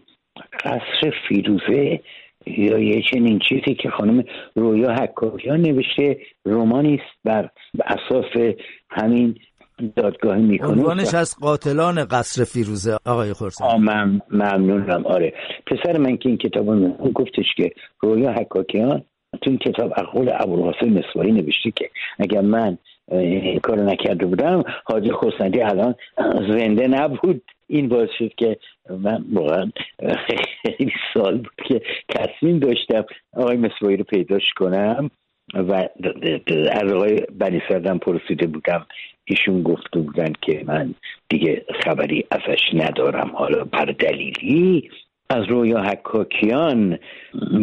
قصر 0.64 1.14
فیروزه 1.28 2.00
یا 2.48 2.80
یه 2.80 3.02
چنین 3.12 3.40
چیزی 3.50 3.76
که 3.76 3.90
خانم 3.90 4.24
رویا 4.56 4.92
حکاکیان 4.92 5.62
نوشته 5.62 6.18
رومانی 6.46 6.94
است 6.96 7.20
بر 7.24 7.50
اساس 7.86 8.56
همین 8.90 9.36
دادگاهی 9.96 10.42
می‌کنه. 10.42 10.70
عنوانش 10.70 11.14
از 11.14 11.36
قاتلان 11.42 12.06
قصر 12.06 12.44
فیروزه 12.44 12.98
آقای 13.06 13.34
خورسان 13.34 13.82
من 13.82 14.22
ممنونم. 14.32 15.06
آره. 15.06 15.34
پسر 15.68 15.98
من 15.98 16.18
که 16.18 16.30
این 16.30 16.38
کتاب 16.38 16.66
گفتش 17.14 17.46
که 17.58 17.72
رویا 18.00 18.32
حکاکیان 18.32 19.04
تو 19.42 19.50
این 19.50 19.58
کتاب 19.58 19.94
اقوال 19.98 20.32
ابوالحسن 20.40 20.90
مصباحی 20.90 21.32
نوشته 21.32 21.72
که 21.72 21.90
اگر 22.20 22.42
من 22.42 22.78
این 23.12 23.60
کار 23.60 23.80
نکرده 23.80 24.26
بودم. 24.26 24.64
حاجی 24.84 25.12
خورسندی 25.12 25.62
الان 25.62 25.96
زنده 26.50 26.88
نبود. 26.88 27.42
این 27.68 27.90
باعث 27.90 28.10
شد 28.20 28.32
که 28.38 28.58
من 28.90 29.26
واقعا 29.34 29.72
خیلی 30.62 30.92
سال 31.14 31.38
بود 31.38 31.56
که 31.68 31.82
تصمیم 32.10 32.60
داشتم 32.60 33.06
آقای 33.34 33.58
مصباحی 33.58 33.98
رو 33.98 34.04
پیداش 34.04 34.54
کنم 34.58 35.12
و 35.54 35.74
از 36.72 36.92
آقای 36.94 37.22
بنی 37.40 37.62
سردم 37.70 37.98
پرسیده 37.98 38.48
بودم. 38.48 38.86
ایشون 39.26 39.64
گفته 39.64 40.00
بودن 40.00 40.34
که 40.42 40.64
من 40.66 40.94
دیگه 41.30 41.66
خبری 41.84 42.26
ازش 42.32 42.62
ندارم 42.74 43.32
حالا 43.34 43.64
بر 43.64 43.86
دلیلی. 43.86 44.90
از 45.30 45.46
رویا 45.50 45.80
حکاکیان 45.80 47.00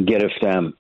گرفتم 0.07 0.73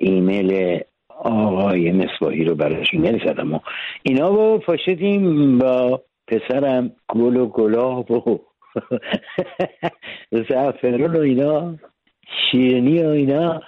ایمیل 0.00 0.80
آقای 1.24 1.92
مصباحی 1.92 2.44
رو 2.44 2.54
براش 2.54 2.86
ایمیل 2.92 3.26
زدم 3.26 3.54
و 3.54 3.58
اینا 4.02 4.30
با 4.30 4.58
پاشدیم 4.58 5.58
با 5.58 6.02
پسرم 6.28 6.92
گل 7.08 7.36
و 7.36 7.46
گلاب 7.46 8.10
و 8.10 8.40
زعفران 10.48 11.16
و 11.16 11.20
اینا 11.20 11.74
شیرنی 12.50 13.02
و 13.02 13.08
اینا 13.08 13.60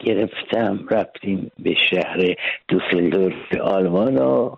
گرفتم. 0.00 0.86
رفتیم 0.90 1.50
به 1.58 1.74
شهر 1.90 2.34
دوسلدورف 2.68 3.54
آلمان 3.60 4.18
و 4.18 4.56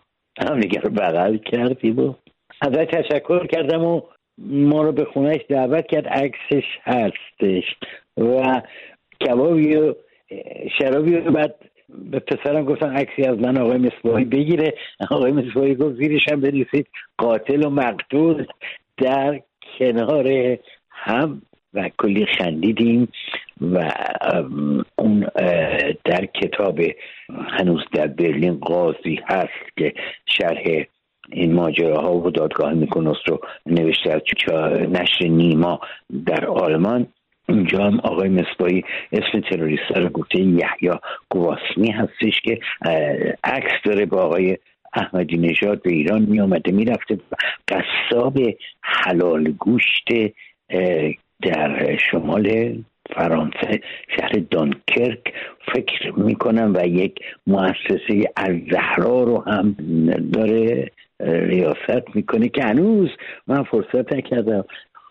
همدیگه 0.48 0.80
رو 0.80 0.90
بغل 0.90 1.36
کردیم 1.36 1.98
و 1.98 2.14
ازش 2.60 2.86
تشکر 2.92 3.46
کردم 3.46 3.84
و 3.84 4.00
ما 4.38 4.82
رو 4.82 4.92
به 4.92 5.04
خونهش 5.04 5.40
دعوت 5.48 5.86
کرد. 5.86 6.08
عکسش 6.08 6.64
هستش 6.82 7.64
و 8.16 8.62
کبابی 9.26 9.76
و 9.76 9.94
شرابی 10.78 11.14
و 11.14 11.30
بعد 11.30 11.54
به 11.88 12.18
پسرم 12.18 12.64
گفتن 12.64 12.96
عکسی 12.96 13.22
از 13.22 13.38
من 13.38 13.58
آقای 13.58 13.78
مصباحی 13.78 14.24
بگیره. 14.24 14.74
آقای 15.10 15.32
مصباحی 15.32 15.74
گفت 15.74 15.96
زیرش 15.96 16.28
هم 16.28 16.40
بنویسید 16.40 16.86
قاتل 17.18 17.66
و 17.66 17.70
مقتول 17.70 18.46
در 18.96 19.40
کنار 19.78 20.58
هم 20.90 21.42
و 21.74 21.90
کلی 21.98 22.26
خندیدیم 22.26 23.08
و 23.60 23.92
اون 24.98 25.26
در 26.04 26.26
کتاب 26.26 26.80
هنوز 27.48 27.84
در 27.92 28.06
برلین 28.06 28.58
قاضی 28.58 29.20
هست 29.26 29.76
که 29.76 29.94
شرح 30.26 30.84
این 31.32 31.52
ماجراها 31.52 32.14
و 32.14 32.30
دادگاه 32.30 32.72
میکنست 32.72 33.28
رو 33.28 33.40
نوشته 33.66 34.12
از 34.12 34.22
نشر 34.88 35.24
نیما 35.24 35.80
در 36.26 36.46
آلمان. 36.46 37.06
اونجا 37.48 37.84
هم 37.84 38.00
آقای 38.00 38.28
مصبایی 38.28 38.84
اسم 39.12 39.40
تروریست 39.40 39.96
رو 39.96 40.08
گفته 40.08 40.40
یحیی 40.40 40.90
گواسمی 41.28 41.90
هستش 41.90 42.40
که 42.44 42.60
عکس 43.44 43.72
داره 43.84 44.06
با 44.06 44.22
آقای 44.22 44.58
احمدی 44.94 45.36
نژاد 45.36 45.82
به 45.82 45.92
ایران 45.92 46.22
می 46.22 46.40
آمده 46.40 46.72
می 46.72 46.84
رفته 46.84 47.18
قصاب 47.68 48.38
حلال 48.82 49.44
گوشت 49.50 50.08
در 51.42 51.96
شمال 52.10 52.76
فرانسه 53.14 53.80
شهر 54.16 54.32
دانکرک 54.50 55.34
فکر 55.74 56.12
می‌کنم 56.12 56.72
و 56.76 56.86
یک 56.86 57.20
مؤسسه 57.46 58.24
از 58.36 58.54
زهرا 58.70 59.22
رو 59.22 59.44
هم 59.46 59.76
داره 60.32 60.90
ریاست 61.20 62.14
می‌کنه 62.14 62.48
که 62.48 62.62
هنوز 62.62 63.08
من 63.46 63.62
فرصت 63.62 64.12
نکردم 64.12 64.64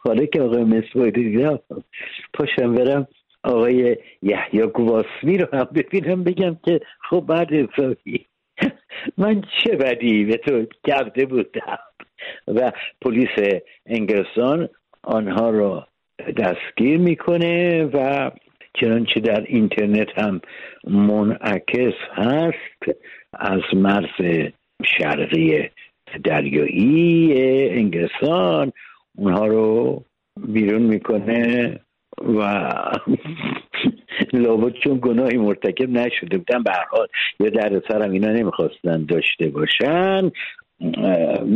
حالا 0.05 0.25
که 0.25 0.41
آقای 0.41 0.63
مصباحی 0.63 1.11
دیدم 1.11 1.59
پاشم 2.33 2.73
برم 2.75 3.07
آقای 3.43 3.97
یحیی 4.21 4.61
گواسمی 4.61 5.37
رو 5.37 5.47
هم 5.53 5.67
ببینم 5.75 6.23
بگم 6.23 6.57
که 6.65 6.79
خب 7.09 7.23
بعد 7.27 7.53
حسابی 7.53 8.25
من 9.17 9.41
چه 9.41 9.75
بدی 9.75 10.25
به 10.25 10.37
تو 10.37 10.65
کرده 10.87 11.25
بودم؟ 11.25 11.79
و 12.47 12.71
پلیس 13.01 13.61
انگلستان 13.85 14.69
آنها 15.03 15.49
رو 15.49 15.83
دستگیر 16.37 16.97
می‌کنه 16.97 17.83
و 17.83 18.31
چنانچه 18.73 19.19
در 19.19 19.41
اینترنت 19.47 20.19
هم 20.19 20.41
منعکس 20.87 21.93
هست 22.13 22.97
از 23.33 23.61
مرز 23.73 24.49
شرقی 24.97 25.69
دریایی 26.23 27.33
انگلستان 27.69 28.71
اونها 29.17 29.45
رو 29.47 30.03
بیرون 30.47 30.81
می‌کنه 30.81 31.79
و 32.39 32.71
لابد 34.33 34.73
چون 34.73 34.99
گناهی 35.01 35.37
مرتکب 35.37 35.89
نشده 35.89 36.37
بودن 36.37 36.63
به 36.63 36.71
حال 36.91 37.07
یا 37.39 37.49
در 37.49 37.81
سرم 37.87 38.11
اینا 38.11 38.27
نمی‌خواستن 38.31 39.05
داشته 39.05 39.49
باشن. 39.49 40.31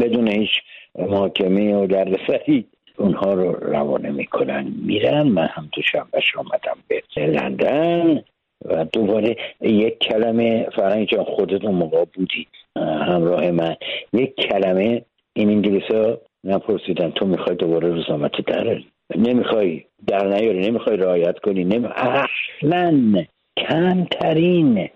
بدون 0.01 0.27
هیچ 0.27 0.49
محاکمه 0.95 1.75
و 1.75 1.87
دردسری 1.87 2.65
اونها 2.97 3.33
رو 3.33 3.51
روانه 3.51 4.11
می‌کنن. 4.11 4.73
میرن 4.85 5.21
من 5.21 5.47
هم 5.47 5.69
تو 5.71 5.81
شنبهش 5.81 6.35
آمدم 6.37 6.77
به 6.87 7.03
لندن 7.17 8.23
و 8.65 8.85
دوباره 8.93 9.35
یک 9.61 9.99
کلمه 9.99 10.67
فرنگ 10.75 11.07
جان 11.07 11.23
خودتون 11.23 11.75
موقع 11.75 12.05
بودید 12.13 12.47
همراه 12.75 13.51
من. 13.51 13.75
یک 14.13 14.35
کلمه 14.35 15.01
این 15.33 15.49
انگلیس 15.49 15.91
ها 15.91 16.17
نپرسیدن 16.43 17.11
تو 17.11 17.25
می‌خوای 17.25 17.55
دوباره 17.55 17.89
روزنامت 17.89 18.31
در 18.47 18.81
نمی‌خوای 19.15 19.83
در 20.07 20.27
نیاری 20.27 20.69
نمی‌خوای 20.69 20.97
رعایت 20.97 21.39
کنی؟ 21.39 21.63
نمی... 21.63 21.87
اصلا 21.95 23.25
کمترین 23.57 24.89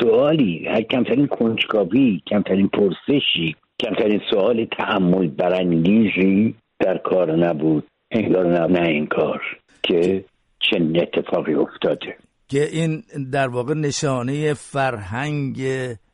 سوالی 0.00 0.68
کمترین 0.90 1.26
کنجکاوی 1.26 2.20
کمترین 2.26 2.68
پرسشی 2.68 3.56
کمترین 3.80 4.20
سوال 4.30 4.64
تعمل 4.64 5.28
برانگیزی 5.28 6.54
در 6.78 6.98
کار 6.98 7.36
نبود. 7.36 7.84
انگار 8.10 8.46
نه, 8.46 8.80
نه 8.80 8.88
این 8.88 9.06
کار 9.06 9.40
که 9.82 10.24
چه 10.60 10.90
اتفاقی 10.94 11.54
افتاده. 11.54 12.16
که 12.48 12.68
این 12.72 13.02
در 13.32 13.48
واقع 13.48 13.74
نشانه 13.74 14.54
فرهنگ 14.54 15.62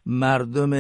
مردم 0.07 0.71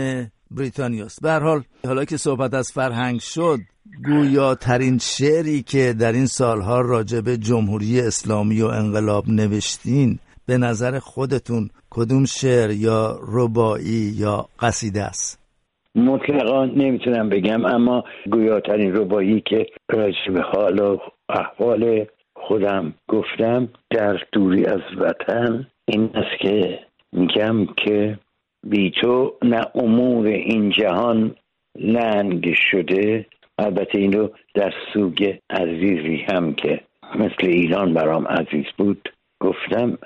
بریتانیاست. 0.50 1.22
به 1.22 1.32
حال 1.32 1.62
حالا 1.86 2.04
که 2.04 2.16
صحبت 2.16 2.54
از 2.54 2.72
فرهنگ 2.72 3.20
شد 3.20 3.58
گویاترین 4.04 4.98
شعری 4.98 5.62
که 5.62 5.94
در 6.00 6.12
این 6.12 6.26
سالها 6.26 7.02
به 7.24 7.36
جمهوری 7.36 8.00
اسلامی 8.00 8.62
و 8.62 8.66
انقلاب 8.66 9.24
نوشتین 9.28 10.18
به 10.46 10.58
نظر 10.58 10.98
خودتون 10.98 11.68
کدوم 11.90 12.24
شعر 12.24 12.70
یا 12.70 13.18
ربایی 13.32 14.12
یا 14.18 14.46
قصیده 14.60 15.02
است؟ 15.02 15.46
مطلقا 15.94 16.64
نمی‌تونم 16.64 17.28
بگم 17.28 17.64
اما 17.64 18.04
گویاترین 18.30 18.96
ربایی 18.96 19.40
که 19.40 19.66
راجع 19.90 20.32
به 20.34 20.42
حال 20.42 20.78
و 20.78 20.98
احوال 21.28 22.06
خودم 22.34 22.94
گفتم 23.08 23.68
در 23.90 24.16
دوری 24.32 24.66
از 24.66 24.80
وطن 24.98 25.66
این 25.84 26.10
است 26.14 26.40
که 26.40 26.78
میگم 27.12 27.66
که 27.66 28.18
بی 28.62 28.90
تو 28.90 29.34
نه 29.42 29.66
امور 29.74 30.26
این 30.26 30.70
جهان 30.70 31.34
لنگ 31.78 32.54
شده. 32.70 33.26
البته 33.58 33.98
این 33.98 34.12
رو 34.12 34.30
در 34.54 34.74
سوگ 34.92 35.34
عزیزی 35.50 36.24
هم 36.28 36.54
که 36.54 36.80
مثل 37.14 37.46
ایران 37.46 37.94
برام 37.94 38.26
عزیز 38.26 38.66
بود 38.78 39.12
گفتم. 39.40 39.98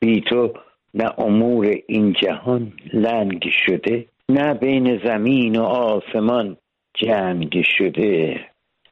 بی 0.00 0.20
تو 0.20 0.52
نه 0.94 1.10
امور 1.18 1.76
این 1.86 2.12
جهان 2.12 2.72
لنگ 2.92 3.48
شده 3.66 4.06
نه 4.28 4.54
بین 4.54 5.00
زمین 5.04 5.56
و 5.56 5.62
آسمان 5.62 6.56
جنگ 6.94 7.64
شده. 7.78 8.40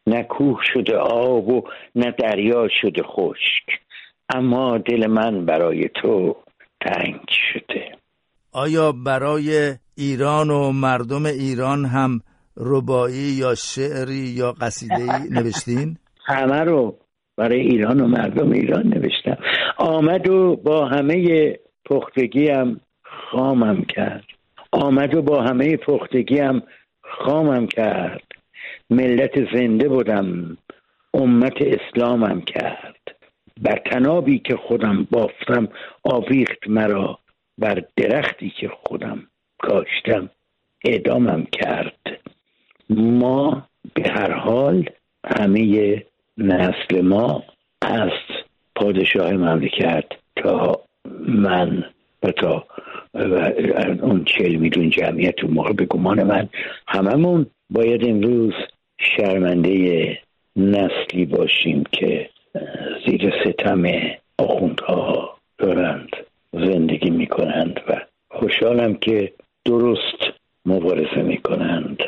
نه 0.07 0.23
کوه 0.23 0.61
شده 0.75 0.97
آب 0.97 1.49
و 1.49 1.62
نه 1.95 2.11
دریا 2.11 2.69
شده 2.69 3.03
خشک 3.03 3.81
اما 4.35 4.79
دل 4.79 5.07
من 5.07 5.45
برای 5.45 5.88
تو 5.88 6.37
تنگ 6.81 7.21
شده. 7.29 7.95
آیا 8.57 8.92
برای 8.92 9.75
ایران 9.95 10.51
و 10.51 10.73
مردم 10.73 11.27
ایران 11.27 11.85
هم 11.85 12.21
ربایی 12.57 13.33
یا 13.38 13.55
شعری 13.55 14.35
یا 14.37 14.53
قصیده 14.53 15.05
نوشتین؟ 15.37 15.97
همه 16.27 16.61
رو 16.64 16.99
برای 17.37 17.61
ایران 17.61 18.01
و 18.01 18.07
مردم 18.07 18.53
ایران 18.53 18.87
نوشتم. 18.87 19.38
آمد 19.77 20.29
و 20.29 20.57
با 20.57 20.87
همه 20.87 21.57
پختگی 21.85 22.49
هم 22.49 22.81
خامم 23.03 23.85
کرد. 23.85 24.25
آمد 24.73 25.14
و 25.14 25.23
با 25.23 25.42
همه 25.42 25.77
پختگی 25.77 26.38
هم 26.38 26.62
خامم 27.03 27.66
کرد. 27.66 28.25
ملت 28.90 29.55
زنده 29.55 29.88
بودم 29.88 30.57
امت 31.14 31.57
اسلامم 31.61 32.40
کرد. 32.40 32.97
بر 33.62 33.83
تنابی 33.90 34.38
که 34.38 34.57
خودم 34.57 35.07
بافتم 35.11 35.69
آویخت 36.05 36.69
مرا. 36.69 37.19
بر 37.59 37.83
درختی 37.97 38.51
که 38.61 38.69
خودم 38.69 39.27
کاشتم 39.59 40.31
اعدامم 40.85 41.45
کرد. 41.53 42.21
ما 42.90 43.66
به 43.95 44.11
هر 44.11 44.33
حال 44.33 44.90
همه 45.38 46.03
نسل 46.38 47.01
ما 47.01 47.45
از 47.83 48.11
پادشاه 48.75 49.33
مملکت 49.33 50.05
تا 50.37 50.81
من 51.29 51.85
و 52.23 52.33
تا 52.33 52.66
اون 54.03 54.25
چل 54.25 54.55
میلیون 54.55 54.90
جمعیت 54.90 55.45
اون 55.45 55.53
موقع 55.53 55.73
به 55.73 55.85
گمان 55.85 56.23
من 56.23 56.49
هممون 56.88 57.47
باید 57.71 58.09
امروز 58.09 58.55
شرمنده 58.99 60.19
نسلی 60.57 61.25
باشیم 61.25 61.85
که 61.92 62.31
زیر 63.07 63.33
ستم 63.45 63.83
آخوندها 64.38 65.38
دارند 65.59 66.16
زندگی 66.53 66.95
می‌کنند 67.11 67.81
و 67.88 68.01
خوشحالم 68.31 68.95
که 68.95 69.33
درست 69.64 70.21
مبارزه 70.66 71.23
می‌کنند 71.23 71.99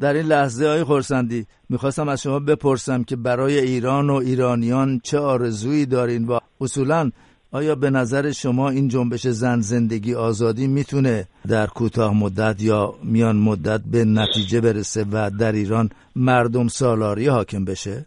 در 0.00 0.14
این 0.14 0.26
لحظه 0.26 0.66
های 0.66 0.84
خورسندی 0.84 1.46
می‌خواستم 1.70 2.08
از 2.08 2.22
شما 2.22 2.38
بپرسم 2.38 3.04
که 3.04 3.16
برای 3.16 3.58
ایران 3.58 4.10
و 4.10 4.14
ایرانیان 4.14 5.00
چه 5.04 5.18
آرزویی 5.18 5.86
دارین 5.86 6.26
و 6.26 6.38
اصولا 6.60 7.10
آیا 7.52 7.74
به 7.74 7.90
نظر 7.90 8.30
شما 8.30 8.70
این 8.70 8.88
جنبش 8.88 9.26
زن 9.26 9.60
زندگی 9.60 10.14
آزادی 10.14 10.66
می‌تونه 10.66 11.24
در 11.48 11.66
کوتاه 11.66 12.18
مدت 12.18 12.62
یا 12.62 12.94
میان 13.04 13.36
مدت 13.36 13.80
به 13.92 14.04
نتیجه 14.04 14.60
برسه 14.60 15.04
و 15.12 15.30
در 15.40 15.52
ایران 15.52 15.90
مردم 16.16 16.68
سالاری 16.68 17.26
حاکم 17.26 17.64
بشه؟ 17.64 18.06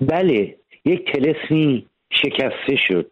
بله 0.00 0.56
یک 0.84 1.00
تلسمی 1.12 1.86
شکسته 2.12 2.76
شد 2.76 3.10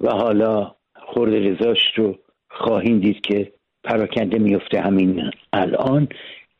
و 0.00 0.10
حالا 0.10 0.77
خورد 1.12 1.34
رزاش 1.34 1.78
رو 1.96 2.18
خواهیم 2.50 2.98
دید 2.98 3.20
که 3.20 3.52
پراکنده 3.84 4.38
میفته 4.38 4.80
همین 4.80 5.30
الان 5.52 6.08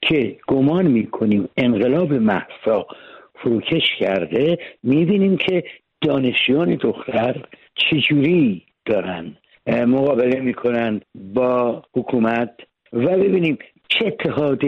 که 0.03 0.37
گمان 0.47 0.87
می‌کنیم 0.87 1.49
انقلاب 1.57 2.13
محسا 2.13 2.87
فروکش 3.35 3.97
کرده 3.99 4.59
می‌بینیم 4.83 5.37
که 5.37 5.65
دانشیان 6.01 6.75
دختر 6.75 7.45
چجوری 7.75 8.63
دارن 8.87 9.37
مقابله 9.67 10.41
می‌کنن 10.41 11.01
با 11.35 11.83
حکومت 11.95 12.51
و 12.93 13.07
ببینیم 13.07 13.59
چه 13.89 14.07
اتحاد 14.07 14.61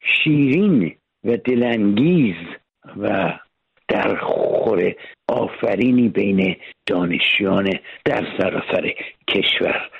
شیرین 0.00 0.94
و 1.24 1.36
دلانگیز 1.36 2.36
و 2.96 3.32
در 3.88 4.16
خور 4.16 4.94
آفرینی 5.32 6.08
بین 6.08 6.56
دانشیان 6.86 7.78
در 8.04 8.26
سراسر 8.38 8.94
کشور 9.28 9.90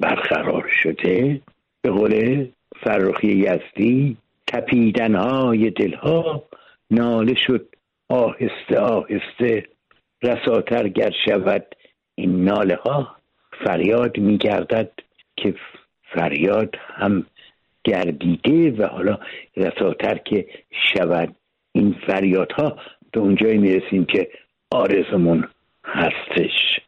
برقرار 0.00 0.70
شده. 0.82 1.40
به 1.82 1.90
قول 1.90 2.46
فرخی 2.80 3.28
یزدی 3.28 4.16
تپیدنهای 4.46 5.70
دلها 5.70 6.42
ناله 6.90 7.34
شد 7.46 7.68
آهسته 8.08 8.78
آهسته. 8.78 9.64
رساتر 10.22 10.88
گر 10.88 11.12
شود 11.24 11.74
این 12.14 12.44
ناله 12.44 12.74
ها 12.74 13.16
فریاد 13.64 14.18
میگردد 14.18 14.90
که 15.36 15.54
فریاد 16.14 16.74
هم 16.94 17.26
گردیده 17.84 18.70
و 18.70 18.86
حالا 18.86 19.18
رساتر 19.56 20.18
که 20.18 20.46
شود 20.92 21.34
این 21.72 21.96
فریادها 22.06 22.76
به 23.12 23.20
اونجایی 23.20 23.58
می‌رسیم 23.58 24.04
که 24.04 24.28
آرزمون 24.70 25.44
هستش 25.84 26.80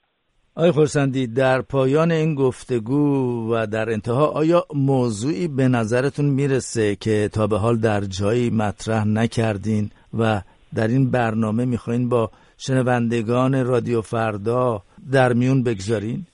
آقای 0.55 0.71
خورسندی 0.71 1.27
در 1.27 1.63
پایان 1.63 2.13
این 2.13 2.35
گفتگو 2.35 3.05
و 3.53 3.67
در 3.67 3.91
انتها 3.91 4.27
آیا 4.27 4.65
موضوعی 4.75 5.49
به 5.49 5.69
نظرتون 5.69 6.25
می‌رسه 6.25 6.97
که 6.97 7.29
تا 7.33 7.47
به 7.47 7.59
حال 7.59 7.77
در 7.77 8.01
جایی 8.01 8.51
مطرح 8.51 9.07
نکردین 9.07 9.91
و 10.19 10.41
در 10.75 10.89
این 10.89 11.11
برنامه 11.11 11.65
می‌خواین 11.65 12.09
با 12.09 12.31
شنوندگان 12.59 13.67
رادیو 13.67 14.01
فردا 14.01 14.83
در 15.13 15.33
میون 15.33 15.63
بگذارین؟ 15.63 16.27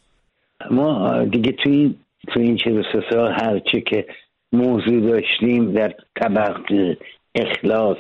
ما 0.71 1.25
دیگه 1.25 1.53
توی 1.53 1.95
توی 2.29 2.43
این 2.43 2.57
چه 2.57 2.83
سال 3.11 3.33
هرچه 3.33 3.81
که 3.81 4.07
موضوع 4.53 5.01
داشتیم 5.01 5.73
در 5.73 5.95
طبق 6.21 6.97
اخلاص 7.35 7.99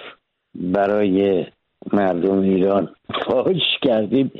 برای 0.54 1.46
مردم 1.92 2.40
ایران 2.40 2.94
فاش 3.26 3.78
کردیم. 3.82 4.32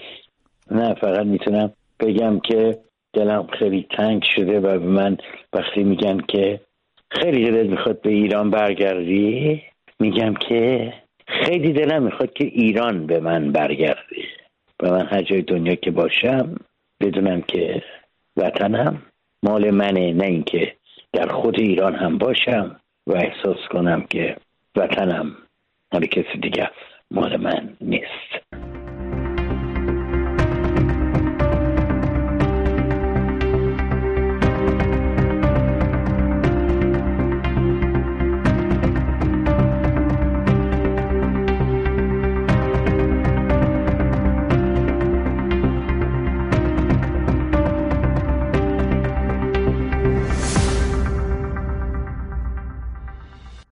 نه 0.71 0.95
فقط 0.95 1.27
می‌تونم 1.27 1.73
بگم 2.01 2.41
که 2.41 2.79
دلم 3.13 3.47
خیلی 3.59 3.87
تنگ 3.91 4.25
شده 4.37 4.61
و 4.61 4.79
به 4.79 4.87
من 4.87 5.17
وقتی 5.53 5.85
میگن 5.85 6.19
که 6.29 6.61
خیلی 7.11 7.51
دلت 7.51 7.67
می‌خواد 7.67 8.01
به 8.01 8.11
ایران 8.11 8.51
برگردی 8.51 9.63
میگم 10.01 10.35
که 10.35 10.93
خیلی 11.27 11.73
دلم 11.73 12.03
می‌خواد 12.03 12.33
که 12.33 12.45
ایران 12.45 13.07
به 13.07 13.21
من 13.21 13.53
برگردی. 13.53 14.25
و 14.83 14.91
من 14.91 15.07
هر 15.07 15.23
جای 15.23 15.43
دنیا 15.43 15.75
که 15.75 15.91
باشم 15.91 16.57
بدونم 17.01 17.43
که 17.43 17.83
وطنم 18.37 19.03
مال 19.43 19.71
منه 19.71 20.13
نه 20.13 20.25
اینکه 20.27 20.77
در 21.13 21.29
خود 21.29 21.61
ایران 21.61 21.95
هم 21.95 22.19
باشم 22.19 22.81
و 23.07 23.13
احساس 23.13 23.69
کنم 23.71 24.03
که 24.03 24.37
وطنم 24.77 25.37
مال 25.93 26.07
کسی 26.07 26.39
دیگه 26.43 26.63
مال 26.63 26.96
من 27.11 27.77
نیست 27.81 28.47